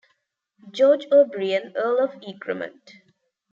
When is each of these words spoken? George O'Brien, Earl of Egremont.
George 0.71 1.05
O'Brien, 1.11 1.73
Earl 1.75 2.03
of 2.05 2.23
Egremont. 2.23 2.93